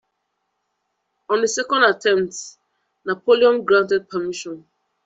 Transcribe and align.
On 1.29 1.41
the 1.41 1.47
second 1.47 1.83
attempt, 1.83 2.33
Napoleon 3.05 3.63
granted 3.63 4.09
permission. 4.09 4.65